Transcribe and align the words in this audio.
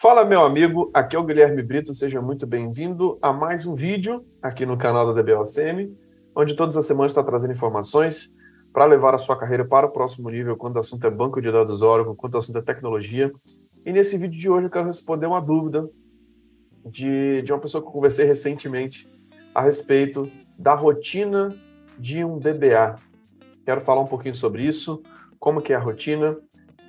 Fala, 0.00 0.24
meu 0.24 0.40
amigo, 0.40 0.90
aqui 0.94 1.14
é 1.14 1.18
o 1.18 1.22
Guilherme 1.22 1.62
Brito, 1.62 1.92
seja 1.92 2.22
muito 2.22 2.46
bem-vindo 2.46 3.18
a 3.20 3.34
mais 3.34 3.66
um 3.66 3.74
vídeo 3.74 4.24
aqui 4.40 4.64
no 4.64 4.78
canal 4.78 5.12
da 5.12 5.20
DBOCM, 5.20 5.94
onde 6.34 6.56
todas 6.56 6.74
as 6.78 6.86
semanas 6.86 7.12
está 7.12 7.22
trazendo 7.22 7.52
informações 7.52 8.34
para 8.72 8.86
levar 8.86 9.14
a 9.14 9.18
sua 9.18 9.38
carreira 9.38 9.62
para 9.62 9.86
o 9.86 9.90
próximo 9.90 10.30
nível, 10.30 10.56
quando 10.56 10.76
o 10.76 10.78
assunto 10.78 11.06
é 11.06 11.10
banco 11.10 11.38
de 11.38 11.52
dados 11.52 11.82
Oracle, 11.82 12.16
quando 12.16 12.34
o 12.34 12.38
assunto 12.38 12.56
é 12.56 12.62
tecnologia. 12.62 13.30
E 13.84 13.92
nesse 13.92 14.16
vídeo 14.16 14.40
de 14.40 14.48
hoje 14.48 14.68
eu 14.68 14.70
quero 14.70 14.86
responder 14.86 15.26
uma 15.26 15.38
dúvida 15.38 15.86
de, 16.86 17.42
de 17.42 17.52
uma 17.52 17.60
pessoa 17.60 17.82
que 17.82 17.88
eu 17.88 17.92
conversei 17.92 18.24
recentemente 18.24 19.06
a 19.54 19.60
respeito 19.60 20.32
da 20.58 20.72
rotina 20.72 21.54
de 21.98 22.24
um 22.24 22.38
DBA. 22.38 22.96
Quero 23.66 23.82
falar 23.82 24.00
um 24.00 24.06
pouquinho 24.06 24.34
sobre 24.34 24.62
isso, 24.62 25.02
como 25.38 25.60
que 25.60 25.74
é 25.74 25.76
a 25.76 25.78
rotina, 25.78 26.38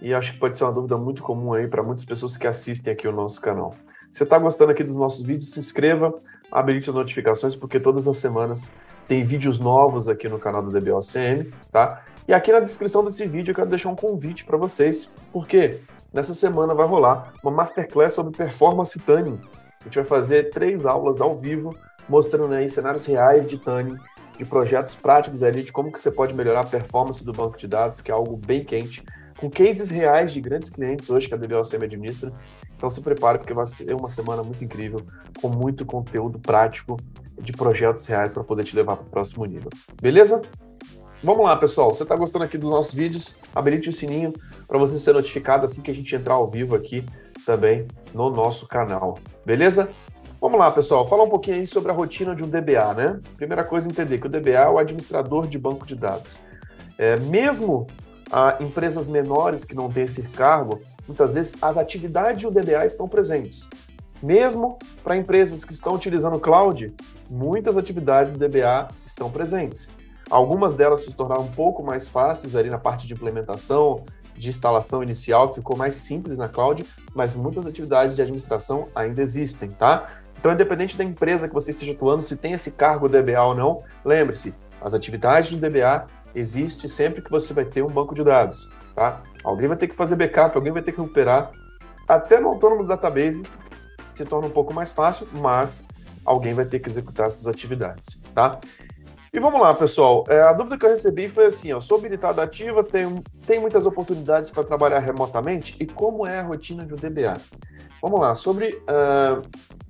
e 0.02 0.14
acho 0.14 0.34
que 0.34 0.40
pode 0.40 0.58
ser 0.58 0.64
uma 0.64 0.74
dúvida 0.74 0.98
muito 0.98 1.22
comum 1.22 1.54
aí 1.54 1.68
para 1.68 1.84
muitas 1.84 2.04
pessoas 2.04 2.36
que 2.36 2.48
assistem 2.48 2.92
aqui 2.92 3.08
o 3.08 3.12
nosso 3.12 3.40
canal. 3.40 3.76
Se 4.12 4.24
está 4.24 4.38
gostando 4.38 4.72
aqui 4.72 4.84
dos 4.84 4.96
nossos 4.96 5.22
vídeos, 5.22 5.52
se 5.52 5.60
inscreva, 5.60 6.14
habilite 6.52 6.90
as 6.90 6.96
notificações, 6.96 7.56
porque 7.56 7.80
todas 7.80 8.08
as 8.08 8.18
semanas 8.18 8.72
tem 9.08 9.24
vídeos 9.24 9.60
novos 9.60 10.10
aqui 10.10 10.28
no 10.28 10.40
canal 10.40 10.64
do 10.64 10.72
DBOCM, 10.72 11.52
tá? 11.72 12.04
E 12.28 12.34
aqui 12.34 12.52
na 12.52 12.60
descrição 12.60 13.06
desse 13.06 13.26
vídeo 13.26 13.52
eu 13.52 13.56
quero 13.56 13.70
deixar 13.70 13.90
um 13.90 13.96
convite 13.96 14.44
para 14.44 14.58
vocês, 14.58 15.10
porque 15.32 15.80
nessa 16.12 16.34
semana 16.34 16.74
vai 16.74 16.88
rolar 16.88 17.34
uma 17.44 17.52
masterclass 17.52 18.14
sobre 18.14 18.36
performance 18.36 19.00
tuning. 19.00 19.40
A 19.80 19.84
gente 19.86 19.96
vai 19.96 20.04
fazer 20.04 20.50
três 20.50 20.86
aulas 20.86 21.22
ao 21.22 21.38
vivo, 21.38 21.76
mostrando 22.10 22.54
aí 22.54 22.68
cenários 22.70 23.06
reais 23.06 23.46
de 23.46 23.58
tuning, 23.58 23.98
de 24.38 24.46
projetos 24.46 24.96
práticos 24.96 25.42
ali, 25.44 25.64
de 25.64 25.72
como 25.72 25.92
que 25.92 26.00
você 26.00 26.12
pode 26.12 26.36
melhorar 26.36 26.62
a 26.62 26.66
performance 26.66 27.24
do 27.24 27.32
banco 27.32 27.58
de 27.58 27.68
dados, 27.68 28.02
que 28.02 28.12
é 28.12 28.14
algo 28.14 28.36
bem 28.36 28.64
quente 28.64 29.04
com 29.42 29.50
cases 29.50 29.90
reais 29.90 30.32
de 30.32 30.40
grandes 30.40 30.70
clientes 30.70 31.10
hoje 31.10 31.28
que 31.28 31.34
a 31.34 31.38
DBLCM 31.38 31.84
administra. 31.84 32.32
Então 32.78 32.90
se 32.92 33.02
prepare 33.02 33.40
porque 33.40 33.54
vai 33.54 33.66
ser 33.66 33.92
uma 33.96 34.08
semana 34.08 34.44
muito 34.44 34.64
incrível, 34.64 35.02
com 35.42 35.50
muito 35.50 35.84
conteúdo 35.84 36.38
prático 36.38 36.98
de 37.42 37.52
projetos 37.52 38.06
reais 38.06 38.34
para 38.34 38.44
poder 38.44 38.64
te 38.64 38.76
levar 38.76 38.98
para 38.98 39.08
o 39.08 39.10
próximo 39.10 39.44
nível. 39.46 39.72
Beleza? 40.00 40.44
Vamos 41.24 41.44
lá, 41.44 41.56
pessoal. 41.56 41.92
Você 41.92 42.04
está 42.04 42.16
gostando 42.16 42.46
aqui 42.46 42.58
dos 42.58 42.70
nossos 42.70 42.94
vídeos? 42.94 43.40
Habilite 43.54 43.90
o 43.90 43.94
sininho 43.94 44.32
para 44.68 44.78
você 44.78 45.00
ser 45.00 45.14
notificado 45.14 45.66
assim 45.66 45.82
que 45.82 45.90
a 45.90 45.94
gente 45.94 46.16
entrar 46.16 46.36
ao 46.36 46.48
vivo 46.48 46.76
aqui 46.76 47.04
também 47.44 47.88
no 48.14 48.30
nosso 48.30 48.68
canal. 48.68 49.18
Beleza? 49.44 49.90
Vamos 50.40 50.60
lá, 50.60 50.70
pessoal. 50.72 51.08
Falar 51.08 51.24
um 51.24 51.30
pouquinho 51.30 51.58
aí 51.58 51.68
sobre 51.68 51.92
a 51.92 51.96
rotina 51.96 52.36
de 52.36 52.44
um 52.44 52.48
DBA, 52.48 52.94
né? 52.96 53.20
Primeira 53.38 53.64
coisa, 53.64 53.88
entender 53.88 54.20
que 54.20 54.28
o 54.28 54.30
DBA 54.30 54.52
é 54.52 54.70
o 54.70 54.78
administrador 54.78 55.48
de 55.48 55.58
banco 55.58 55.86
de 55.86 55.96
dados. 55.96 56.38
É, 56.98 57.20
mesmo 57.20 57.88
a 58.32 58.58
empresas 58.60 59.08
menores 59.08 59.66
que 59.66 59.76
não 59.76 59.92
têm 59.92 60.04
esse 60.04 60.24
cargo, 60.24 60.82
muitas 61.08 61.34
vezes 61.34 61.56
as 61.62 61.78
atividades 61.78 62.44
do 62.44 62.52
DBA 62.52 62.86
estão 62.86 63.08
presentes. 63.08 63.68
Mesmo 64.24 64.78
para 65.04 65.18
empresas 65.18 65.66
que 65.66 65.74
estão 65.74 65.96
utilizando 65.96 66.40
cloud, 66.40 66.94
muitas 67.30 67.76
atividades 67.76 68.34
do 68.34 68.40
DBA 68.40 68.90
estão 69.06 69.30
presentes. 69.30 69.90
Algumas 70.30 70.74
delas 70.74 71.04
se 71.04 71.12
tornaram 71.12 71.44
um 71.44 71.52
pouco 71.52 71.84
mais 71.84 72.08
fáceis 72.08 72.56
ali 72.56 72.70
na 72.70 72.78
parte 72.78 73.06
de 73.06 73.14
implementação, 73.14 74.06
de 74.34 74.48
instalação 74.48 75.04
inicial, 75.04 75.54
ficou 75.54 75.76
mais 75.76 75.98
simples 75.98 76.38
na 76.38 76.48
cloud, 76.48 76.86
mas 77.14 77.36
muitas 77.36 77.68
atividades 77.68 78.16
de 78.16 78.22
administração 78.22 78.88
ainda 78.96 79.22
existem, 79.22 79.72
tá? 79.72 80.10
Então, 80.40 80.54
independente 80.54 80.98
da 80.98 81.04
empresa 81.04 81.48
que 81.48 81.54
você 81.54 81.72
esteja 81.72 81.92
atuando, 81.92 82.24
se 82.24 82.36
tem 82.36 82.54
esse 82.54 82.72
cargo 82.72 83.10
DBA 83.10 83.44
ou 83.44 83.54
não, 83.54 83.84
lembre-se, 84.06 84.56
as 84.82 84.94
atividades 84.94 85.52
do 85.52 85.58
DBA 85.58 86.08
existe 86.36 86.88
sempre 86.88 87.22
que 87.22 87.32
você 87.32 87.54
vai 87.54 87.66
ter 87.66 87.84
um 87.84 87.88
banco 87.88 88.14
de 88.14 88.24
dados, 88.24 88.72
tá? 88.96 89.22
Alguém 89.44 89.68
vai 89.68 89.78
ter 89.78 89.88
que 89.88 89.96
fazer 89.96 90.16
backup, 90.16 90.56
alguém 90.56 90.72
vai 90.72 90.82
ter 90.82 90.92
que 90.92 91.02
recuperar. 91.02 91.52
Até 92.08 92.40
no 92.40 92.50
Autonomous 92.50 92.88
Database 92.88 93.44
se 94.14 94.26
torna 94.26 94.48
um 94.48 94.52
pouco 94.52 94.74
mais 94.74 94.92
fácil, 94.92 95.28
mas 95.32 95.84
alguém 96.26 96.54
vai 96.54 96.66
ter 96.66 96.80
que 96.80 96.90
executar 96.90 97.28
essas 97.28 97.48
atividades, 97.48 98.20
tá? 98.34 98.60
E 99.34 99.40
vamos 99.40 99.62
lá, 99.62 99.74
pessoal. 99.74 100.26
É, 100.28 100.42
a 100.42 100.52
dúvida 100.52 100.78
que 100.78 100.86
eu 100.86 100.90
recebi 100.90 101.30
foi 101.30 101.46
assim: 101.46 101.72
ó, 101.72 101.80
sou 101.80 101.98
habilitado 101.98 102.42
ativa, 102.42 102.84
tem, 102.84 103.24
tem 103.46 103.62
muitas 103.62 103.86
oportunidades 103.86 104.50
para 104.50 104.64
trabalhar 104.64 105.00
remotamente 105.00 105.78
e 105.80 105.86
como 105.86 106.28
é 106.28 106.40
a 106.40 106.44
rotina 106.44 106.86
de 106.86 106.94
um 106.94 106.98
DBA? 106.98 107.40
Vamos 108.02 108.20
lá, 108.20 108.36
sobre 108.36 108.76
uh, 108.76 109.42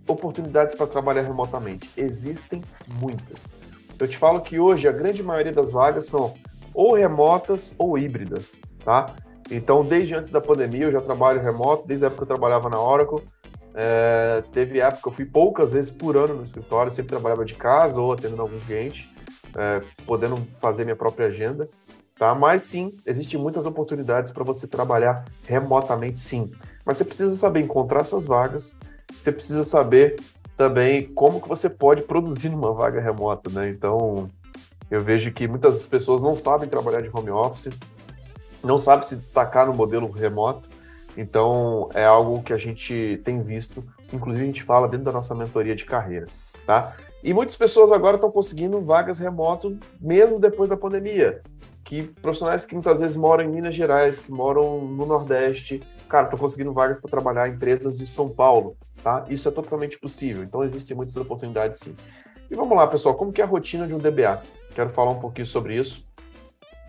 oportunidades 0.07 0.75
para 0.75 0.85
trabalhar 0.85 1.21
remotamente. 1.21 1.89
Existem 1.97 2.61
muitas. 2.87 3.55
Eu 4.01 4.07
te 4.07 4.17
falo 4.17 4.41
que 4.41 4.59
hoje 4.59 4.87
a 4.87 4.91
grande 4.91 5.21
maioria 5.21 5.51
das 5.51 5.71
vagas 5.71 6.07
são 6.07 6.33
ou 6.73 6.95
remotas 6.95 7.71
ou 7.77 7.99
híbridas, 7.99 8.59
tá? 8.83 9.13
Então, 9.51 9.85
desde 9.85 10.15
antes 10.15 10.31
da 10.31 10.41
pandemia, 10.41 10.85
eu 10.85 10.91
já 10.91 10.99
trabalho 10.99 11.39
remoto, 11.39 11.85
desde 11.85 12.05
a 12.05 12.07
época 12.07 12.25
que 12.25 12.31
eu 12.31 12.35
trabalhava 12.35 12.67
na 12.67 12.81
Oracle. 12.81 13.23
É, 13.75 14.43
teve 14.51 14.79
época, 14.79 15.07
eu 15.07 15.11
fui 15.11 15.25
poucas 15.25 15.73
vezes 15.73 15.91
por 15.91 16.17
ano 16.17 16.33
no 16.33 16.43
escritório, 16.43 16.91
sempre 16.91 17.11
trabalhava 17.11 17.45
de 17.45 17.53
casa 17.53 18.01
ou 18.01 18.11
atendendo 18.11 18.41
algum 18.41 18.59
cliente, 18.61 19.07
é, 19.55 19.83
podendo 20.07 20.35
fazer 20.57 20.83
minha 20.83 20.95
própria 20.95 21.27
agenda, 21.27 21.69
tá? 22.17 22.33
Mas 22.33 22.63
sim, 22.63 22.97
existem 23.05 23.39
muitas 23.39 23.67
oportunidades 23.67 24.31
para 24.31 24.43
você 24.43 24.65
trabalhar 24.65 25.25
remotamente, 25.45 26.19
sim. 26.19 26.51
Mas 26.83 26.97
você 26.97 27.05
precisa 27.05 27.37
saber 27.37 27.59
encontrar 27.59 28.01
essas 28.01 28.25
vagas, 28.25 28.79
você 29.15 29.31
precisa 29.31 29.63
saber 29.63 30.15
também 30.57 31.05
como 31.13 31.41
que 31.41 31.47
você 31.47 31.69
pode 31.69 32.03
produzir 32.03 32.49
numa 32.49 32.73
vaga 32.73 33.01
remota, 33.01 33.49
né? 33.49 33.69
Então, 33.69 34.29
eu 34.89 35.01
vejo 35.01 35.31
que 35.31 35.47
muitas 35.47 35.85
pessoas 35.85 36.21
não 36.21 36.35
sabem 36.35 36.67
trabalhar 36.67 37.01
de 37.01 37.09
home 37.11 37.31
office, 37.31 37.69
não 38.63 38.77
sabem 38.77 39.07
se 39.07 39.15
destacar 39.15 39.65
no 39.65 39.73
modelo 39.73 40.09
remoto. 40.11 40.69
Então, 41.17 41.89
é 41.93 42.05
algo 42.05 42.41
que 42.41 42.53
a 42.53 42.57
gente 42.57 43.19
tem 43.23 43.41
visto, 43.41 43.83
inclusive 44.13 44.43
a 44.43 44.47
gente 44.47 44.63
fala 44.63 44.87
dentro 44.87 45.05
da 45.05 45.11
nossa 45.11 45.35
mentoria 45.35 45.75
de 45.75 45.85
carreira, 45.85 46.27
tá? 46.65 46.95
E 47.23 47.33
muitas 47.33 47.55
pessoas 47.55 47.91
agora 47.91 48.15
estão 48.15 48.31
conseguindo 48.31 48.81
vagas 48.81 49.19
remoto 49.19 49.77
mesmo 49.99 50.39
depois 50.39 50.69
da 50.69 50.77
pandemia. 50.77 51.41
Que 51.83 52.03
profissionais 52.03 52.65
que 52.65 52.73
muitas 52.73 53.01
vezes 53.01 53.17
moram 53.17 53.43
em 53.43 53.49
Minas 53.49 53.75
Gerais, 53.75 54.19
que 54.19 54.31
moram 54.31 54.81
no 54.81 55.05
Nordeste, 55.05 55.81
cara, 56.07 56.25
estão 56.25 56.39
conseguindo 56.39 56.73
vagas 56.73 56.99
para 56.99 57.11
trabalhar 57.11 57.47
em 57.47 57.53
empresas 57.53 57.97
de 57.97 58.07
São 58.07 58.29
Paulo, 58.29 58.75
tá? 59.03 59.25
Isso 59.29 59.47
é 59.47 59.51
totalmente 59.51 59.99
possível. 59.99 60.43
Então 60.43 60.63
existem 60.63 60.95
muitas 60.95 61.15
oportunidades 61.17 61.79
sim. 61.79 61.95
E 62.49 62.55
vamos 62.55 62.75
lá, 62.75 62.85
pessoal, 62.87 63.15
como 63.15 63.31
que 63.31 63.41
é 63.41 63.43
a 63.43 63.47
rotina 63.47 63.87
de 63.87 63.93
um 63.93 63.97
DBA? 63.97 64.41
Quero 64.75 64.89
falar 64.89 65.11
um 65.11 65.19
pouquinho 65.19 65.45
sobre 65.45 65.75
isso. 65.75 66.05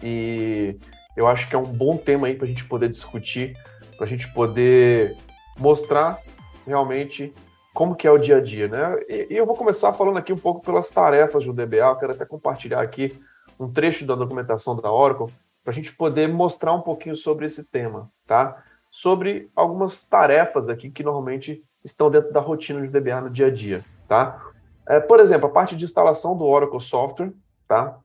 E 0.03 0.77
eu 1.17 1.29
acho 1.29 1.49
que 1.49 1.55
é 1.55 1.59
um 1.59 1.65
bom 1.65 1.97
tema 1.97 2.27
aí 2.27 2.35
para 2.35 2.47
a 2.47 2.49
gente 2.49 2.65
poder 2.65 2.89
discutir, 2.89 3.57
para 3.97 4.07
a 4.07 4.09
gente 4.09 4.33
poder 4.33 5.17
mostrar 5.59 6.19
realmente 6.67 7.33
como 7.73 7.95
que 7.95 8.07
é 8.07 8.11
o 8.11 8.19
dia 8.19 8.37
a 8.37 8.41
dia, 8.41 8.69
né? 8.69 8.97
E, 9.09 9.29
eu 9.31 9.47
vou 9.47 9.57
começar 9.57 9.93
falando 9.93 10.19
aqui 10.19 10.33
um 10.33 10.39
pouco 10.39 10.61
pelas 10.63 10.91
tarefas 10.91 11.45
do 11.45 11.53
DBA. 11.53 11.77
Eu 11.77 11.97
quero 11.97 12.13
até 12.13 12.25
compartilhar 12.25 12.83
aqui 12.83 13.19
um 13.59 13.71
trecho 13.71 14.05
da 14.05 14.15
documentação 14.15 14.77
da 14.77 14.91
Oracle 14.93 15.33
para 15.63 15.71
a 15.71 15.75
gente 15.75 15.95
poder 15.95 16.29
mostrar 16.29 16.73
um 16.73 16.81
pouquinho 16.81 17.15
sobre 17.15 17.47
esse 17.47 17.71
tema, 17.71 18.11
tá? 18.27 18.63
Sobre 18.91 19.51
algumas 19.55 20.03
tarefas 20.03 20.69
aqui 20.69 20.91
que 20.91 21.03
normalmente 21.03 21.65
estão 21.85 22.11
dentro 22.11 22.33
da 22.33 22.41
rotina 22.41 22.81
de 22.81 22.89
DBA 22.89 23.21
no 23.21 23.31
dia 23.31 23.47
a 23.47 23.51
dia, 23.51 23.85
tá? 24.09 24.41
É, 24.87 25.01
por 25.01 25.21
exemplo, 25.21 25.47
a 25.47 25.51
parte 25.51 25.77
de 25.77 25.85
instalação 25.85 26.37
do 26.37 26.45
Oracle 26.45 26.81
Software, 26.81 27.33
tá? 27.69 27.99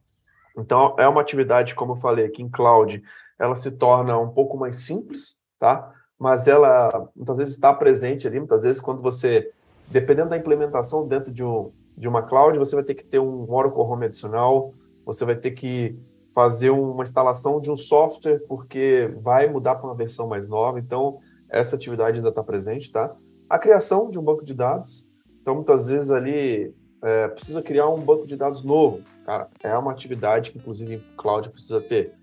Então, 0.57 0.95
é 0.97 1.07
uma 1.07 1.21
atividade, 1.21 1.75
como 1.75 1.93
eu 1.93 1.97
falei 1.97 2.25
aqui 2.25 2.41
em 2.41 2.49
cloud, 2.49 3.03
ela 3.39 3.55
se 3.55 3.71
torna 3.71 4.17
um 4.17 4.29
pouco 4.29 4.57
mais 4.57 4.77
simples, 4.77 5.37
tá? 5.59 5.93
Mas 6.17 6.47
ela 6.47 7.07
muitas 7.15 7.37
vezes 7.37 7.53
está 7.53 7.73
presente 7.73 8.27
ali, 8.27 8.39
muitas 8.39 8.63
vezes 8.63 8.81
quando 8.81 9.01
você, 9.01 9.51
dependendo 9.87 10.29
da 10.29 10.37
implementação 10.37 11.07
dentro 11.07 11.31
de, 11.31 11.43
um, 11.43 11.71
de 11.95 12.07
uma 12.07 12.23
cloud, 12.23 12.57
você 12.57 12.75
vai 12.75 12.83
ter 12.83 12.95
que 12.95 13.03
ter 13.03 13.19
um 13.19 13.51
Oracle 13.51 13.81
Home 13.81 14.05
adicional, 14.05 14.73
você 15.05 15.23
vai 15.25 15.35
ter 15.35 15.51
que 15.51 15.97
fazer 16.33 16.69
uma 16.69 17.03
instalação 17.03 17.59
de 17.59 17.71
um 17.71 17.77
software 17.77 18.39
porque 18.47 19.11
vai 19.21 19.47
mudar 19.47 19.75
para 19.75 19.87
uma 19.87 19.95
versão 19.95 20.27
mais 20.27 20.47
nova. 20.47 20.79
Então, 20.79 21.19
essa 21.49 21.75
atividade 21.75 22.17
ainda 22.17 22.29
está 22.29 22.43
presente, 22.43 22.91
tá? 22.91 23.15
A 23.49 23.57
criação 23.57 24.09
de 24.09 24.19
um 24.19 24.23
banco 24.23 24.43
de 24.43 24.53
dados. 24.53 25.11
Então, 25.41 25.55
muitas 25.55 25.87
vezes 25.87 26.11
ali 26.11 26.75
é, 27.01 27.27
precisa 27.29 27.61
criar 27.61 27.87
um 27.87 27.99
banco 27.99 28.27
de 28.27 28.35
dados 28.35 28.63
novo. 28.63 29.01
Cara, 29.25 29.47
é 29.63 29.77
uma 29.77 29.91
atividade 29.91 30.51
que, 30.51 30.57
inclusive, 30.57 31.03
cloud 31.15 31.49
precisa 31.49 31.79
ter. 31.79 32.13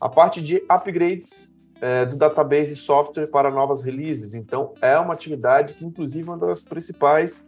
A 0.00 0.08
parte 0.08 0.42
de 0.42 0.56
upgrades 0.68 1.52
é, 1.80 2.04
do 2.04 2.16
database 2.16 2.76
software 2.76 3.26
para 3.26 3.50
novas 3.50 3.82
releases. 3.82 4.34
Então, 4.34 4.74
é 4.80 4.96
uma 4.98 5.14
atividade 5.14 5.74
que, 5.74 5.84
inclusive, 5.84 6.28
é 6.28 6.32
uma 6.32 6.46
das 6.46 6.62
principais 6.62 7.46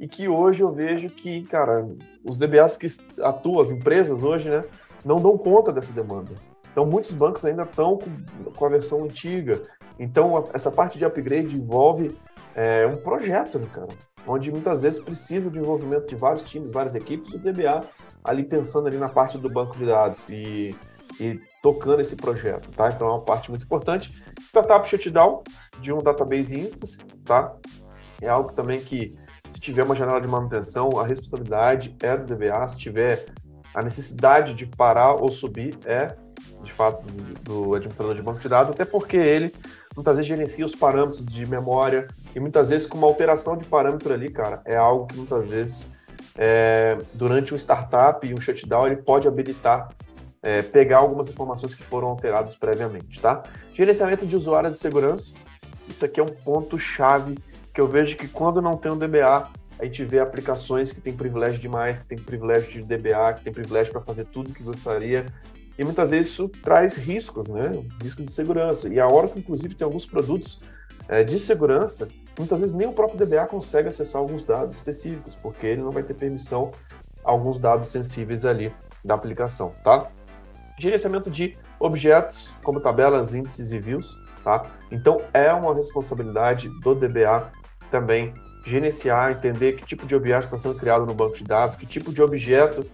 e 0.00 0.06
que 0.06 0.28
hoje 0.28 0.62
eu 0.62 0.70
vejo 0.72 1.10
que, 1.10 1.42
cara, 1.44 1.88
os 2.24 2.36
DBAs 2.38 2.76
que 2.76 2.86
atuam, 3.20 3.60
as 3.60 3.70
empresas 3.70 4.22
hoje, 4.22 4.48
né, 4.48 4.64
não 5.04 5.20
dão 5.20 5.36
conta 5.36 5.72
dessa 5.72 5.92
demanda. 5.92 6.32
Então, 6.70 6.86
muitos 6.86 7.12
bancos 7.12 7.44
ainda 7.44 7.62
estão 7.62 7.98
com, 7.98 8.50
com 8.52 8.64
a 8.64 8.68
versão 8.68 9.04
antiga. 9.04 9.62
Então, 9.98 10.44
essa 10.52 10.70
parte 10.70 10.98
de 10.98 11.04
upgrade 11.04 11.56
envolve 11.56 12.16
é 12.60 12.86
um 12.86 12.96
projeto, 12.96 13.58
né, 13.58 13.68
cara? 13.72 13.88
Onde 14.26 14.50
muitas 14.50 14.82
vezes 14.82 14.98
precisa 14.98 15.50
de 15.50 15.58
envolvimento 15.58 16.06
de 16.06 16.16
vários 16.16 16.42
times, 16.42 16.72
várias 16.72 16.94
equipes, 16.94 17.32
o 17.32 17.38
DBA 17.38 17.82
ali 18.22 18.44
pensando 18.44 18.88
ali 18.88 18.98
na 18.98 19.08
parte 19.08 19.38
do 19.38 19.48
banco 19.48 19.76
de 19.76 19.86
dados. 19.86 20.28
E 20.28 20.76
e 21.20 21.40
tocando 21.62 22.00
esse 22.00 22.16
projeto, 22.16 22.70
tá? 22.70 22.90
Então 22.90 23.08
é 23.08 23.10
uma 23.10 23.22
parte 23.22 23.50
muito 23.50 23.64
importante. 23.64 24.22
Startup 24.46 24.86
shutdown 24.88 25.42
de 25.80 25.92
um 25.92 26.02
database 26.02 26.58
instance, 26.58 26.98
tá? 27.24 27.54
É 28.20 28.28
algo 28.28 28.52
também 28.52 28.80
que, 28.80 29.14
se 29.50 29.60
tiver 29.60 29.84
uma 29.84 29.94
janela 29.94 30.20
de 30.20 30.28
manutenção, 30.28 30.90
a 30.98 31.06
responsabilidade 31.06 31.96
é 32.02 32.16
do 32.16 32.24
DBA. 32.24 32.68
Se 32.68 32.76
tiver 32.76 33.26
a 33.74 33.82
necessidade 33.82 34.54
de 34.54 34.66
parar 34.66 35.14
ou 35.14 35.30
subir, 35.30 35.76
é 35.84 36.16
de 36.62 36.72
fato 36.72 37.04
do 37.42 37.74
administrador 37.74 38.14
de 38.14 38.22
banco 38.22 38.40
de 38.40 38.48
dados, 38.48 38.70
até 38.70 38.84
porque 38.84 39.16
ele 39.16 39.54
muitas 39.98 40.16
vezes 40.16 40.28
gerencia 40.28 40.64
os 40.64 40.76
parâmetros 40.76 41.26
de 41.26 41.44
memória 41.44 42.06
e 42.32 42.38
muitas 42.38 42.68
vezes 42.68 42.86
com 42.86 42.96
uma 42.96 43.08
alteração 43.08 43.56
de 43.56 43.64
parâmetro 43.64 44.14
ali, 44.14 44.30
cara, 44.30 44.62
é 44.64 44.76
algo 44.76 45.08
que 45.08 45.16
muitas 45.16 45.50
vezes 45.50 45.92
é, 46.36 46.96
durante 47.12 47.52
um 47.52 47.56
startup 47.56 48.24
e 48.24 48.32
um 48.32 48.40
shutdown 48.40 48.86
ele 48.86 48.98
pode 48.98 49.26
habilitar 49.26 49.88
é, 50.40 50.62
pegar 50.62 50.98
algumas 50.98 51.28
informações 51.28 51.74
que 51.74 51.82
foram 51.82 52.06
alteradas 52.06 52.54
previamente, 52.54 53.20
tá? 53.20 53.42
Gerenciamento 53.74 54.24
de 54.24 54.36
usuários 54.36 54.74
de 54.74 54.80
segurança, 54.80 55.34
isso 55.88 56.04
aqui 56.04 56.20
é 56.20 56.22
um 56.22 56.26
ponto 56.26 56.78
chave 56.78 57.36
que 57.74 57.80
eu 57.80 57.88
vejo 57.88 58.16
que 58.16 58.28
quando 58.28 58.62
não 58.62 58.76
tem 58.76 58.92
um 58.92 58.96
DBA, 58.96 59.48
a 59.80 59.84
gente 59.84 60.04
vê 60.04 60.20
aplicações 60.20 60.92
que 60.92 61.00
tem 61.00 61.12
privilégio 61.12 61.58
demais, 61.58 61.98
que 61.98 62.06
tem 62.06 62.18
privilégio 62.18 62.70
de 62.70 62.82
DBA, 62.82 63.32
que 63.34 63.42
tem 63.42 63.52
privilégio 63.52 63.92
para 63.92 64.02
fazer 64.02 64.26
tudo 64.26 64.52
que 64.52 64.62
gostaria, 64.62 65.26
e 65.78 65.84
muitas 65.84 66.10
vezes 66.10 66.32
isso 66.32 66.48
traz 66.62 66.96
riscos, 66.96 67.46
né? 67.46 67.70
Riscos 68.02 68.24
de 68.24 68.32
segurança. 68.32 68.88
E 68.88 68.98
a 68.98 69.06
Oracle, 69.06 69.40
inclusive, 69.40 69.76
tem 69.76 69.84
alguns 69.84 70.04
produtos 70.04 70.60
é, 71.08 71.22
de 71.22 71.38
segurança, 71.38 72.08
muitas 72.36 72.60
vezes 72.60 72.74
nem 72.74 72.86
o 72.86 72.92
próprio 72.92 73.24
DBA 73.24 73.46
consegue 73.46 73.88
acessar 73.88 74.20
alguns 74.20 74.44
dados 74.44 74.74
específicos, 74.74 75.36
porque 75.36 75.66
ele 75.66 75.82
não 75.82 75.92
vai 75.92 76.02
ter 76.02 76.14
permissão 76.14 76.72
a 77.24 77.30
alguns 77.30 77.58
dados 77.58 77.88
sensíveis 77.88 78.44
ali 78.44 78.74
da 79.04 79.14
aplicação, 79.14 79.74
tá? 79.84 80.08
Gerenciamento 80.78 81.30
de 81.30 81.56
objetos, 81.78 82.52
como 82.62 82.80
tabelas, 82.80 83.34
índices 83.34 83.72
e 83.72 83.78
views, 83.78 84.16
tá? 84.42 84.66
Então, 84.90 85.20
é 85.32 85.52
uma 85.52 85.74
responsabilidade 85.74 86.68
do 86.80 86.94
DBA 86.94 87.50
também 87.90 88.34
gerenciar, 88.66 89.32
entender 89.32 89.76
que 89.76 89.84
tipo 89.84 90.04
de 90.04 90.14
objeto 90.14 90.44
está 90.44 90.58
sendo 90.58 90.74
criado 90.74 91.06
no 91.06 91.14
banco 91.14 91.36
de 91.36 91.44
dados, 91.44 91.74
que 91.74 91.86
tipo 91.86 92.12
de 92.12 92.20
objeto 92.20 92.84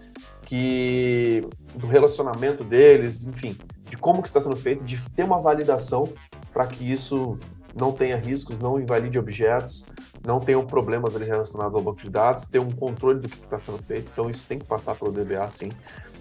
que 0.44 1.46
do 1.74 1.86
relacionamento 1.86 2.62
deles, 2.62 3.26
enfim, 3.26 3.56
de 3.88 3.96
como 3.96 4.22
que 4.22 4.28
está 4.28 4.40
sendo 4.40 4.56
feito, 4.56 4.84
de 4.84 5.00
ter 5.10 5.24
uma 5.24 5.40
validação 5.40 6.12
para 6.52 6.66
que 6.66 6.90
isso 6.90 7.38
não 7.78 7.92
tenha 7.92 8.16
riscos, 8.16 8.58
não 8.58 8.80
invalide 8.80 9.18
objetos, 9.18 9.84
não 10.24 10.40
tenham 10.40 10.64
problemas 10.64 11.14
ali 11.14 11.24
relacionados 11.24 11.74
ao 11.74 11.82
banco 11.82 12.00
de 12.00 12.10
dados, 12.10 12.46
ter 12.46 12.60
um 12.60 12.70
controle 12.70 13.20
do 13.20 13.28
que 13.28 13.36
está 13.36 13.58
sendo 13.58 13.78
feito. 13.82 14.10
Então 14.12 14.30
isso 14.30 14.46
tem 14.46 14.58
que 14.58 14.64
passar 14.64 14.94
pelo 14.94 15.12
DBA, 15.12 15.48
sim. 15.50 15.70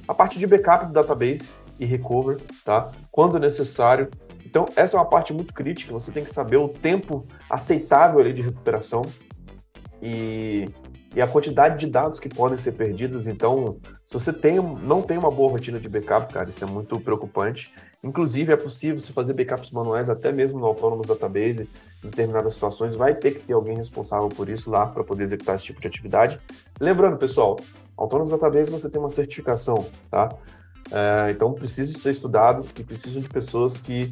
A 0.08 0.14
parte 0.14 0.40
de 0.40 0.48
backup 0.48 0.88
do 0.88 0.92
database 0.92 1.50
e 1.80 1.86
recover, 1.86 2.42
tá? 2.66 2.92
Quando 3.12 3.40
necessário. 3.40 4.10
Então 4.46 4.66
essa 4.76 4.98
é 4.98 5.00
uma 5.00 5.10
parte 5.10 5.34
muito 5.34 5.54
crítica. 5.54 5.94
Você 5.94 6.12
tem 6.12 6.24
que 6.24 6.32
saber 6.32 6.58
o 6.58 6.68
tempo 6.68 7.24
aceitável 7.50 8.20
ali 8.20 8.34
de 8.34 8.42
recuperação 8.42 9.04
e 10.02 10.70
e 11.16 11.22
a 11.22 11.28
quantidade 11.28 11.80
de 11.80 11.88
dados 11.88 12.20
que 12.20 12.28
podem 12.28 12.58
ser 12.58 12.72
perdidos. 12.72 13.28
Então, 13.28 13.78
se 14.06 14.14
você 14.14 14.34
tem, 14.34 14.56
não 14.56 15.02
tem 15.02 15.18
uma 15.18 15.30
boa 15.30 15.52
rotina 15.52 15.80
de 15.80 15.88
backup, 15.88 16.34
cara, 16.34 16.50
isso 16.50 16.64
é 16.64 16.68
muito 16.68 17.00
preocupante. 17.00 17.72
Inclusive, 18.04 18.52
é 18.52 18.58
possível 18.58 19.00
se 19.00 19.14
fazer 19.14 19.34
backups 19.34 19.72
manuais, 19.72 20.10
até 20.10 20.32
mesmo 20.32 20.60
no 20.60 20.66
Autonomous 20.66 21.08
Database, 21.08 21.70
em 22.04 22.10
determinadas 22.10 22.54
situações, 22.54 22.96
vai 22.96 23.14
ter 23.16 23.32
que 23.32 23.40
ter 23.42 23.54
alguém 23.54 23.78
responsável 23.78 24.28
por 24.28 24.50
isso 24.50 24.70
lá 24.70 24.88
para 24.88 25.04
poder 25.04 25.24
executar 25.24 25.56
esse 25.56 25.66
tipo 25.66 25.80
de 25.80 25.88
atividade. 25.88 26.40
Lembrando, 26.80 27.18
pessoal, 27.18 27.58
Autonomous 27.96 28.32
Database 28.32 28.72
você 28.72 28.90
tem 28.90 29.00
uma 29.00 29.10
certificação, 29.10 29.86
tá? 30.10 30.36
É, 30.92 31.32
então, 31.32 31.54
precisa 31.54 31.98
ser 31.98 32.12
estudado 32.12 32.66
e 32.78 32.84
precisam 32.84 33.22
de 33.22 33.30
pessoas 33.30 33.80
que 33.80 34.10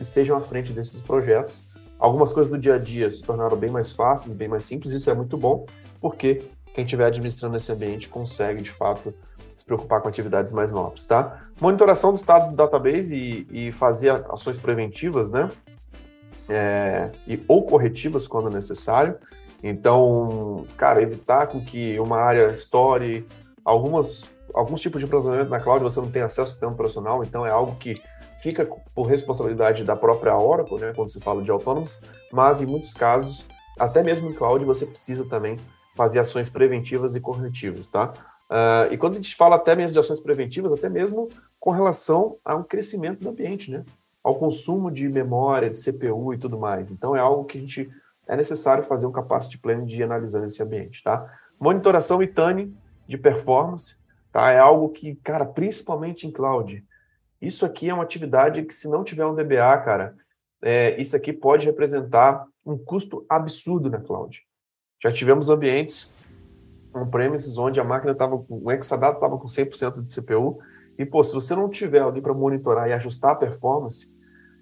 estejam 0.00 0.36
à 0.36 0.40
frente 0.40 0.72
desses 0.72 1.02
projetos. 1.02 1.64
Algumas 1.98 2.32
coisas 2.32 2.50
do 2.50 2.58
dia 2.58 2.74
a 2.74 2.78
dia 2.78 3.10
se 3.10 3.22
tornaram 3.22 3.56
bem 3.56 3.70
mais 3.70 3.92
fáceis, 3.92 4.34
bem 4.34 4.48
mais 4.48 4.64
simples, 4.64 4.92
isso 4.92 5.10
é 5.10 5.14
muito 5.14 5.36
bom 5.36 5.66
porque 6.04 6.42
quem 6.74 6.84
estiver 6.84 7.06
administrando 7.06 7.56
esse 7.56 7.72
ambiente 7.72 8.10
consegue, 8.10 8.60
de 8.60 8.70
fato, 8.70 9.14
se 9.54 9.64
preocupar 9.64 10.02
com 10.02 10.08
atividades 10.08 10.52
mais 10.52 10.70
nobres, 10.70 11.06
tá? 11.06 11.46
Monitoração 11.58 12.12
do 12.12 12.16
estado 12.16 12.50
do 12.50 12.56
database 12.56 13.16
e, 13.16 13.68
e 13.68 13.72
fazer 13.72 14.10
ações 14.28 14.58
preventivas, 14.58 15.30
né? 15.30 15.48
É, 16.46 17.10
e, 17.26 17.42
ou 17.48 17.62
corretivas 17.62 18.28
quando 18.28 18.50
necessário. 18.50 19.16
Então, 19.62 20.66
cara, 20.76 21.00
evitar 21.00 21.46
com 21.46 21.64
que 21.64 21.98
uma 21.98 22.18
área 22.18 22.48
estoure 22.48 23.26
algumas, 23.64 24.36
alguns 24.52 24.82
tipos 24.82 25.00
de 25.00 25.06
processamento 25.06 25.48
na 25.48 25.60
cloud 25.60 25.82
você 25.82 26.00
não 26.00 26.10
tem 26.10 26.20
acesso 26.20 26.40
ao 26.42 26.46
sistema 26.48 26.72
operacional, 26.72 27.24
então 27.24 27.46
é 27.46 27.50
algo 27.50 27.76
que 27.76 27.94
fica 28.42 28.68
por 28.94 29.04
responsabilidade 29.04 29.84
da 29.84 29.96
própria 29.96 30.36
Oracle, 30.36 30.78
né, 30.78 30.92
quando 30.94 31.08
se 31.08 31.18
fala 31.18 31.42
de 31.42 31.50
autônomos, 31.50 31.98
mas 32.30 32.60
em 32.60 32.66
muitos 32.66 32.92
casos, 32.92 33.46
até 33.78 34.02
mesmo 34.02 34.28
em 34.28 34.34
cloud, 34.34 34.62
você 34.66 34.84
precisa 34.84 35.24
também 35.24 35.56
fazer 35.94 36.18
ações 36.18 36.48
preventivas 36.48 37.14
e 37.14 37.20
corretivas, 37.20 37.88
tá? 37.88 38.12
Uh, 38.50 38.92
e 38.92 38.98
quando 38.98 39.14
a 39.14 39.16
gente 39.16 39.34
fala 39.34 39.56
até 39.56 39.74
mesmo 39.74 39.94
de 39.94 39.98
ações 39.98 40.20
preventivas, 40.20 40.72
até 40.72 40.88
mesmo 40.88 41.28
com 41.58 41.70
relação 41.70 42.36
ao 42.44 42.62
crescimento 42.62 43.20
do 43.20 43.30
ambiente, 43.30 43.70
né? 43.70 43.84
Ao 44.22 44.34
consumo 44.36 44.90
de 44.90 45.08
memória, 45.08 45.70
de 45.70 45.82
CPU 45.82 46.34
e 46.34 46.38
tudo 46.38 46.58
mais. 46.58 46.90
Então 46.90 47.16
é 47.16 47.20
algo 47.20 47.44
que 47.44 47.58
a 47.58 47.60
gente 47.60 47.90
é 48.26 48.36
necessário 48.36 48.82
fazer 48.82 49.06
um 49.06 49.12
capacity 49.12 49.58
plan 49.58 49.84
de 49.84 50.02
analisando 50.02 50.46
esse 50.46 50.62
ambiente, 50.62 51.02
tá? 51.02 51.30
Monitoração 51.58 52.22
e 52.22 52.26
tuning 52.26 52.74
de 53.06 53.18
performance, 53.18 53.96
tá? 54.32 54.50
É 54.50 54.58
algo 54.58 54.88
que, 54.88 55.14
cara, 55.16 55.44
principalmente 55.44 56.26
em 56.26 56.30
cloud, 56.30 56.84
isso 57.40 57.66
aqui 57.66 57.90
é 57.90 57.94
uma 57.94 58.02
atividade 58.02 58.62
que 58.62 58.72
se 58.72 58.88
não 58.88 59.04
tiver 59.04 59.26
um 59.26 59.34
DBA, 59.34 59.78
cara, 59.84 60.16
é, 60.62 60.98
isso 61.00 61.14
aqui 61.14 61.32
pode 61.32 61.66
representar 61.66 62.46
um 62.64 62.78
custo 62.78 63.24
absurdo 63.28 63.90
na 63.90 64.00
cloud. 64.00 64.42
Já 65.04 65.12
tivemos 65.12 65.50
ambientes 65.50 66.16
on-premises 66.94 67.58
onde 67.58 67.78
a 67.78 67.84
máquina 67.84 68.12
estava 68.12 68.38
com 68.38 68.62
o 68.64 68.72
Exadata 68.72 69.16
estava 69.16 69.36
com 69.36 69.46
100% 69.46 70.02
de 70.02 70.14
CPU 70.14 70.58
e 70.96 71.04
pô, 71.04 71.22
se 71.22 71.34
você 71.34 71.54
não 71.54 71.68
tiver 71.68 71.98
alguém 71.98 72.22
para 72.22 72.32
monitorar 72.32 72.88
e 72.88 72.92
ajustar 72.94 73.32
a 73.32 73.36
performance, 73.36 74.10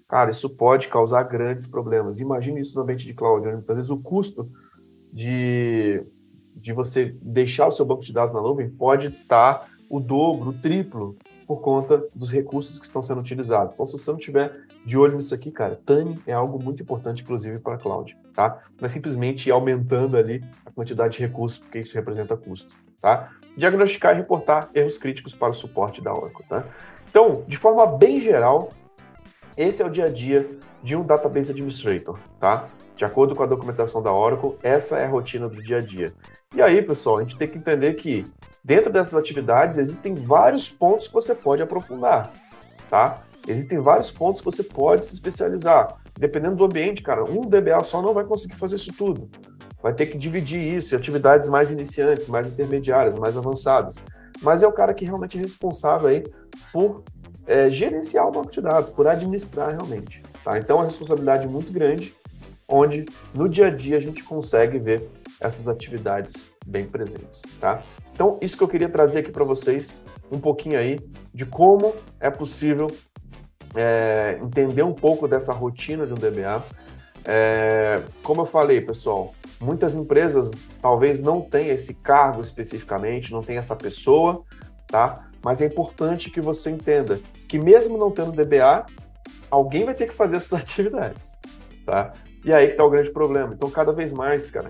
cara, 0.05 0.31
isso 0.31 0.49
pode 0.49 0.89
causar 0.89 1.23
grandes 1.23 1.65
problemas. 1.65 2.19
Imagine 2.19 2.59
isso 2.59 2.75
no 2.75 2.81
ambiente 2.81 3.05
de 3.05 3.13
cloud, 3.13 3.45
né? 3.45 3.53
muitas 3.53 3.75
vezes 3.75 3.89
o 3.89 3.97
custo 3.97 4.51
de, 5.13 6.03
de 6.55 6.73
você 6.73 7.15
deixar 7.21 7.67
o 7.67 7.71
seu 7.71 7.85
banco 7.85 8.01
de 8.01 8.11
dados 8.11 8.33
na 8.33 8.41
nuvem 8.41 8.69
pode 8.69 9.07
estar 9.07 9.59
tá 9.59 9.67
o 9.89 9.99
dobro, 9.99 10.49
o 10.49 10.53
triplo 10.53 11.15
por 11.43 11.61
conta 11.61 12.03
dos 12.13 12.31
recursos 12.31 12.79
que 12.79 12.85
estão 12.85 13.01
sendo 13.01 13.19
utilizados. 13.19 13.73
Então, 13.73 13.85
se 13.85 13.97
você 13.97 14.11
não 14.11 14.17
tiver 14.17 14.51
de 14.85 14.97
olho 14.97 15.15
nisso 15.15 15.33
aqui, 15.33 15.51
cara, 15.51 15.79
TANI 15.85 16.19
é 16.27 16.33
algo 16.33 16.61
muito 16.61 16.83
importante, 16.83 17.23
inclusive, 17.23 17.59
para 17.59 17.75
a 17.75 17.77
cloud, 17.77 18.17
tá? 18.33 18.59
Não 18.79 18.85
é 18.85 18.89
simplesmente 18.89 19.49
aumentando 19.49 20.17
ali 20.17 20.43
a 20.65 20.71
quantidade 20.71 21.17
de 21.17 21.19
recursos, 21.19 21.59
porque 21.59 21.79
isso 21.79 21.95
representa 21.95 22.35
custo, 22.35 22.75
tá? 23.01 23.31
Diagnosticar 23.55 24.13
e 24.13 24.17
reportar 24.17 24.69
erros 24.73 24.97
críticos 24.97 25.35
para 25.35 25.51
o 25.51 25.53
suporte 25.53 26.01
da 26.01 26.13
Oracle, 26.13 26.45
tá? 26.47 26.65
Então, 27.09 27.43
de 27.47 27.57
forma 27.57 27.85
bem 27.85 28.19
geral, 28.19 28.73
esse 29.55 29.81
é 29.81 29.85
o 29.85 29.89
dia 29.89 30.05
a 30.05 30.09
dia 30.09 30.49
de 30.81 30.95
um 30.95 31.03
Database 31.03 31.51
Administrator, 31.51 32.19
tá? 32.39 32.67
De 32.95 33.05
acordo 33.05 33.35
com 33.35 33.43
a 33.43 33.47
documentação 33.47 34.01
da 34.01 34.11
Oracle, 34.11 34.55
essa 34.61 34.97
é 34.97 35.05
a 35.05 35.09
rotina 35.09 35.47
do 35.47 35.61
dia 35.61 35.77
a 35.77 35.81
dia. 35.81 36.13
E 36.55 36.61
aí, 36.61 36.81
pessoal, 36.81 37.17
a 37.17 37.21
gente 37.21 37.37
tem 37.37 37.47
que 37.47 37.57
entender 37.57 37.93
que 37.93 38.25
dentro 38.63 38.91
dessas 38.91 39.15
atividades 39.15 39.77
existem 39.77 40.15
vários 40.15 40.69
pontos 40.69 41.07
que 41.07 41.13
você 41.13 41.35
pode 41.35 41.61
aprofundar, 41.61 42.31
tá? 42.89 43.23
Existem 43.47 43.79
vários 43.79 44.09
pontos 44.09 44.39
que 44.39 44.45
você 44.45 44.63
pode 44.63 45.03
se 45.03 45.13
especializar. 45.13 45.97
Dependendo 46.17 46.55
do 46.55 46.65
ambiente, 46.65 47.03
cara, 47.03 47.23
um 47.23 47.41
DBA 47.41 47.83
só 47.83 48.01
não 48.01 48.13
vai 48.13 48.23
conseguir 48.23 48.55
fazer 48.55 48.75
isso 48.75 48.93
tudo. 48.97 49.29
Vai 49.81 49.93
ter 49.93 50.05
que 50.05 50.17
dividir 50.17 50.61
isso 50.61 50.95
em 50.95 50.97
atividades 50.97 51.49
mais 51.49 51.69
iniciantes, 51.69 52.27
mais 52.27 52.47
intermediárias, 52.47 53.15
mais 53.15 53.35
avançadas. 53.35 53.95
Mas 54.41 54.63
é 54.63 54.67
o 54.67 54.71
cara 54.71 54.93
que 54.93 55.03
realmente 55.03 55.37
é 55.37 55.41
responsável 55.41 56.07
aí 56.07 56.23
por 56.71 57.03
é, 57.45 57.69
gerenciar 57.69 58.27
o 58.27 58.31
banco 58.31 58.49
de 58.49 58.61
dados, 58.61 58.89
por 58.89 59.07
administrar 59.07 59.71
realmente. 59.71 60.23
Tá? 60.41 60.57
Então, 60.57 60.77
é 60.77 60.79
uma 60.79 60.85
responsabilidade 60.85 61.47
muito 61.47 61.71
grande, 61.71 62.13
onde 62.65 63.05
no 63.33 63.49
dia 63.49 63.67
a 63.67 63.69
dia 63.69 63.97
a 63.97 63.99
gente 63.99 64.23
consegue 64.23 64.79
ver 64.79 65.09
essas 65.41 65.67
atividades 65.67 66.33
bem 66.65 66.85
presentes. 66.85 67.41
Tá? 67.59 67.83
Então, 68.13 68.37
isso 68.41 68.57
que 68.57 68.63
eu 68.63 68.67
queria 68.67 68.89
trazer 68.89 69.19
aqui 69.19 69.31
para 69.31 69.43
vocês, 69.43 69.97
um 70.31 70.39
pouquinho 70.39 70.77
aí 70.77 70.99
de 71.33 71.45
como 71.45 71.95
é 72.19 72.29
possível 72.29 72.87
é, 73.75 74.39
entender 74.41 74.83
um 74.83 74.93
pouco 74.93 75.27
dessa 75.27 75.53
rotina 75.53 76.05
de 76.05 76.13
um 76.13 76.15
DBA. 76.15 76.63
É, 77.25 78.03
como 78.21 78.41
eu 78.41 78.45
falei, 78.45 78.81
pessoal, 78.81 79.33
muitas 79.59 79.95
empresas 79.95 80.75
talvez 80.81 81.21
não 81.21 81.41
tenham 81.41 81.73
esse 81.73 81.95
cargo 81.95 82.41
especificamente, 82.41 83.31
não 83.31 83.41
tem 83.41 83.57
essa 83.57 83.75
pessoa, 83.75 84.43
tá? 84.87 85.29
Mas 85.43 85.61
é 85.61 85.65
importante 85.65 86.29
que 86.29 86.41
você 86.41 86.69
entenda 86.69 87.19
que 87.47 87.57
mesmo 87.59 87.97
não 87.97 88.11
tendo 88.11 88.31
DBA, 88.31 88.85
alguém 89.49 89.85
vai 89.85 89.93
ter 89.93 90.07
que 90.07 90.13
fazer 90.13 90.37
essas 90.37 90.53
atividades, 90.59 91.39
tá? 91.85 92.13
E 92.43 92.51
aí 92.51 92.67
que 92.67 92.75
tá 92.75 92.83
o 92.83 92.89
grande 92.89 93.11
problema. 93.11 93.53
Então, 93.53 93.69
cada 93.69 93.93
vez 93.93 94.11
mais, 94.11 94.51
cara, 94.51 94.67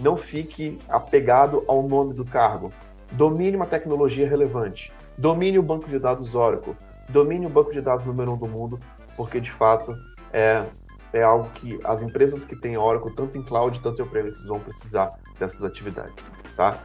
não 0.00 0.16
fique 0.16 0.78
apegado 0.88 1.64
ao 1.66 1.82
nome 1.82 2.14
do 2.14 2.24
cargo. 2.24 2.72
Domine 3.12 3.56
uma 3.56 3.66
tecnologia 3.66 4.28
relevante. 4.28 4.92
Domine 5.16 5.58
o 5.58 5.62
banco 5.62 5.88
de 5.88 5.98
dados 5.98 6.34
Oracle 6.34 6.76
domine 7.08 7.46
o 7.46 7.48
banco 7.48 7.72
de 7.72 7.80
dados 7.80 8.04
número 8.04 8.32
um 8.32 8.36
do 8.36 8.46
mundo, 8.46 8.80
porque 9.16 9.40
de 9.40 9.50
fato 9.50 9.96
é, 10.32 10.64
é 11.12 11.22
algo 11.22 11.48
que 11.54 11.78
as 11.84 12.02
empresas 12.02 12.44
que 12.44 12.56
têm 12.56 12.76
Oracle, 12.76 13.14
tanto 13.14 13.38
em 13.38 13.42
cloud, 13.42 13.80
tanto 13.80 14.00
em 14.00 14.04
on-premises, 14.04 14.46
vão 14.46 14.60
precisar 14.60 15.12
dessas 15.38 15.64
atividades, 15.64 16.30
tá? 16.56 16.78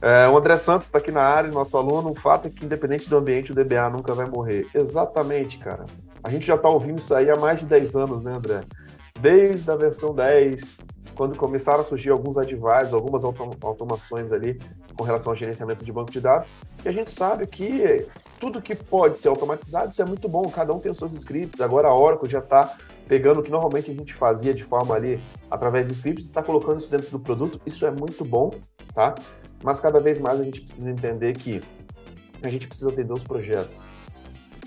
É, 0.00 0.28
o 0.28 0.36
André 0.36 0.56
Santos 0.56 0.86
está 0.86 0.98
aqui 0.98 1.10
na 1.10 1.22
área, 1.22 1.50
nosso 1.50 1.76
aluno. 1.76 2.10
O 2.10 2.14
fato 2.14 2.46
é 2.46 2.50
que, 2.50 2.64
independente 2.64 3.10
do 3.10 3.16
ambiente, 3.16 3.50
o 3.50 3.54
DBA 3.54 3.90
nunca 3.90 4.14
vai 4.14 4.26
morrer. 4.26 4.68
Exatamente, 4.72 5.58
cara. 5.58 5.86
A 6.22 6.30
gente 6.30 6.46
já 6.46 6.54
está 6.54 6.68
ouvindo 6.68 6.98
isso 6.98 7.12
aí 7.12 7.28
há 7.28 7.34
mais 7.34 7.58
de 7.58 7.66
10 7.66 7.96
anos, 7.96 8.22
né, 8.22 8.32
André? 8.32 8.60
Desde 9.20 9.68
a 9.68 9.74
versão 9.74 10.14
10, 10.14 10.78
quando 11.18 11.36
começaram 11.36 11.80
a 11.80 11.84
surgir 11.84 12.10
alguns 12.10 12.38
advisors, 12.38 12.94
algumas 12.94 13.24
automações 13.24 14.32
ali 14.32 14.56
com 14.96 15.02
relação 15.02 15.32
ao 15.32 15.36
gerenciamento 15.36 15.84
de 15.84 15.92
banco 15.92 16.12
de 16.12 16.20
dados, 16.20 16.52
e 16.84 16.88
a 16.88 16.92
gente 16.92 17.10
sabe 17.10 17.44
que 17.48 18.06
tudo 18.38 18.62
que 18.62 18.72
pode 18.72 19.18
ser 19.18 19.26
automatizado, 19.26 19.90
isso 19.90 20.00
é 20.00 20.04
muito 20.04 20.28
bom, 20.28 20.42
cada 20.42 20.72
um 20.72 20.78
tem 20.78 20.92
os 20.92 20.98
seus 20.98 21.12
scripts, 21.14 21.60
agora 21.60 21.88
a 21.88 21.94
Oracle 21.94 22.30
já 22.30 22.38
está 22.38 22.76
pegando 23.08 23.40
o 23.40 23.42
que 23.42 23.50
normalmente 23.50 23.90
a 23.90 23.94
gente 23.94 24.14
fazia 24.14 24.54
de 24.54 24.62
forma 24.62 24.94
ali, 24.94 25.20
através 25.50 25.86
de 25.86 25.92
scripts, 25.92 26.26
está 26.26 26.40
colocando 26.40 26.78
isso 26.78 26.88
dentro 26.88 27.10
do 27.10 27.18
produto, 27.18 27.60
isso 27.66 27.84
é 27.84 27.90
muito 27.90 28.24
bom, 28.24 28.52
tá? 28.94 29.16
Mas 29.60 29.80
cada 29.80 29.98
vez 29.98 30.20
mais 30.20 30.38
a 30.38 30.44
gente 30.44 30.60
precisa 30.60 30.88
entender 30.88 31.36
que 31.36 31.60
a 32.44 32.48
gente 32.48 32.68
precisa 32.68 32.90
atender 32.90 33.12
os 33.12 33.24
projetos 33.24 33.90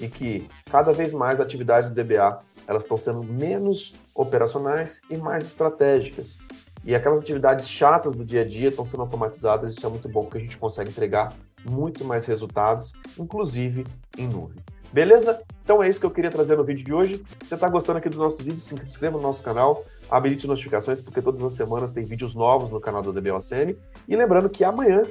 e 0.01 0.10
que 0.10 0.46
cada 0.70 0.91
vez 0.91 1.13
mais 1.13 1.39
atividades 1.39 1.89
do 1.89 1.96
DBA 1.96 2.39
elas 2.68 2.84
estão 2.84 2.98
sendo 2.98 3.24
menos 3.24 3.96
operacionais 4.13 5.01
e 5.10 5.18
mais 5.18 5.46
estratégicas. 5.46 6.38
E 6.84 6.96
aquelas 6.96 7.20
atividades 7.20 7.70
chatas 7.70 8.13
do 8.13 8.25
dia 8.25 8.41
a 8.41 8.48
dia 8.48 8.70
estão 8.70 8.84
sendo 8.84 9.03
automatizadas, 9.03 9.75
isso 9.75 9.86
é 9.86 9.89
muito 9.89 10.10
bom 10.10 10.24
porque 10.24 10.39
a 10.39 10.41
gente 10.41 10.58
consegue 10.58 10.89
entregar 10.89 11.34
muito 11.63 12.03
mais 12.03 12.25
resultados, 12.25 12.94
inclusive 13.20 13.86
em 14.18 14.27
nuvem. 14.27 14.58
Beleza? 14.91 15.41
Então 15.63 15.82
é 15.82 15.88
isso 15.88 16.00
que 16.00 16.06
eu 16.06 16.12
queria 16.12 16.32
trazer 16.32 16.58
no 16.58 16.63
vídeo 16.63 16.84
de 16.84 16.94
hoje. 16.94 17.24
Se 17.44 17.50
você 17.50 17.56
está 17.56 17.70
gostando 17.70 18.00
aqui 18.00 18.10
dos 18.10 18.18
nossos 18.18 18.41
vídeos, 18.41 18.63
se 18.63 18.75
inscreva 18.75 19.18
no 19.18 19.24
nosso 19.24 19.44
canal, 19.44 19.86
habilite 20.10 20.48
notificações, 20.48 21.00
porque 21.00 21.22
todas 21.22 21.44
as 21.44 21.53
semanas 21.53 21.94
tem 21.94 22.03
vídeos 22.03 22.36
novos 22.36 22.72
no 22.72 22.82
canal 22.82 23.01
da 23.01 23.12
DBOCN. 23.12 23.77
E 24.08 24.15
lembrando 24.15 24.50
que 24.50 24.63
amanhã, 24.63 25.03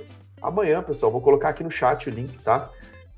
amanhã, 0.42 0.82
pessoal, 0.82 1.10
vou 1.10 1.20
colocar 1.20 1.48
aqui 1.50 1.62
no 1.62 1.70
chat 1.70 2.10
o 2.10 2.12
link, 2.12 2.36
tá? 2.42 2.68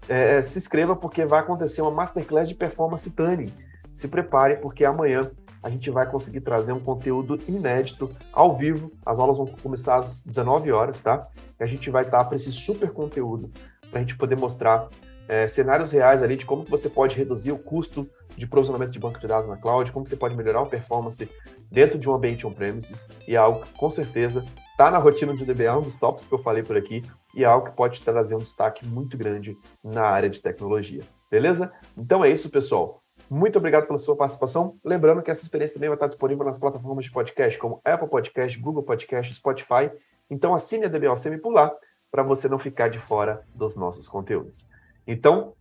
É, 0.08 0.42
se 0.42 0.58
inscreva 0.58 0.94
porque 0.94 1.24
vai 1.24 1.40
acontecer 1.40 1.80
uma 1.80 1.90
Masterclass 1.90 2.48
de 2.48 2.54
Performance 2.54 3.10
Tuning 3.10 3.52
se 3.92 4.08
prepare, 4.08 4.56
porque 4.56 4.84
amanhã 4.84 5.30
a 5.62 5.70
gente 5.70 5.90
vai 5.90 6.10
conseguir 6.10 6.40
trazer 6.40 6.72
um 6.72 6.80
conteúdo 6.80 7.38
inédito 7.46 8.10
ao 8.32 8.56
vivo. 8.56 8.90
As 9.06 9.18
aulas 9.18 9.36
vão 9.36 9.46
começar 9.46 9.96
às 9.96 10.24
19 10.26 10.72
horas, 10.72 11.00
tá? 11.00 11.28
E 11.60 11.62
a 11.62 11.66
gente 11.66 11.88
vai 11.88 12.02
estar 12.02 12.24
para 12.24 12.34
esse 12.34 12.50
super 12.50 12.90
conteúdo, 12.90 13.52
para 13.88 14.00
a 14.00 14.02
gente 14.02 14.16
poder 14.16 14.36
mostrar 14.36 14.88
é, 15.28 15.46
cenários 15.46 15.92
reais 15.92 16.22
ali 16.22 16.36
de 16.36 16.44
como 16.44 16.64
você 16.64 16.88
pode 16.88 17.16
reduzir 17.16 17.52
o 17.52 17.58
custo 17.58 18.08
de 18.36 18.46
provisionamento 18.46 18.92
de 18.92 18.98
banco 18.98 19.20
de 19.20 19.26
dados 19.26 19.46
na 19.46 19.56
cloud, 19.56 19.92
como 19.92 20.06
você 20.06 20.16
pode 20.16 20.36
melhorar 20.36 20.62
a 20.62 20.66
performance 20.66 21.28
dentro 21.70 21.98
de 21.98 22.08
um 22.08 22.14
ambiente 22.14 22.46
on-premises, 22.46 23.06
e 23.28 23.34
é 23.34 23.38
algo 23.38 23.64
que 23.64 23.72
com 23.72 23.90
certeza 23.90 24.44
está 24.72 24.90
na 24.90 24.98
rotina 24.98 25.34
do 25.34 25.44
DBA, 25.44 25.78
um 25.78 25.82
dos 25.82 25.96
tops 25.96 26.24
que 26.24 26.32
eu 26.32 26.38
falei 26.38 26.62
por 26.62 26.76
aqui, 26.76 27.02
e 27.34 27.44
é 27.44 27.46
algo 27.46 27.66
que 27.66 27.76
pode 27.76 28.00
trazer 28.02 28.34
um 28.34 28.40
destaque 28.40 28.86
muito 28.86 29.16
grande 29.16 29.56
na 29.82 30.02
área 30.02 30.28
de 30.28 30.40
tecnologia. 30.40 31.02
Beleza? 31.30 31.72
Então 31.96 32.24
é 32.24 32.30
isso, 32.30 32.50
pessoal. 32.50 33.01
Muito 33.34 33.56
obrigado 33.56 33.86
pela 33.86 33.98
sua 33.98 34.14
participação. 34.14 34.78
Lembrando 34.84 35.22
que 35.22 35.30
essa 35.30 35.40
experiência 35.40 35.72
também 35.72 35.88
vai 35.88 35.96
estar 35.96 36.06
disponível 36.06 36.44
nas 36.44 36.58
plataformas 36.58 37.06
de 37.06 37.10
podcast, 37.10 37.58
como 37.58 37.80
Apple 37.82 38.06
Podcast, 38.06 38.58
Google 38.58 38.82
Podcast, 38.82 39.32
Spotify. 39.32 39.90
Então 40.28 40.54
assine 40.54 40.84
a 40.84 40.88
DBOCM 40.88 41.38
por 41.38 41.50
lá, 41.50 41.74
para 42.10 42.22
você 42.22 42.46
não 42.46 42.58
ficar 42.58 42.88
de 42.88 42.98
fora 42.98 43.42
dos 43.54 43.74
nossos 43.74 44.06
conteúdos. 44.06 44.68
Então, 45.06 45.54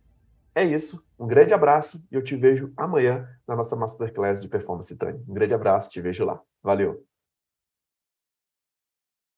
é 0.54 0.62
isso. 0.62 1.02
Um 1.18 1.26
grande 1.26 1.54
abraço 1.54 2.06
e 2.12 2.14
eu 2.14 2.22
te 2.22 2.36
vejo 2.36 2.70
amanhã 2.76 3.26
na 3.48 3.56
nossa 3.56 3.74
Masterclass 3.74 4.42
de 4.42 4.48
Performance 4.48 4.94
Training. 4.94 5.24
Um 5.26 5.32
grande 5.32 5.54
abraço, 5.54 5.90
te 5.90 5.98
vejo 5.98 6.26
lá. 6.26 6.42
Valeu! 6.62 7.11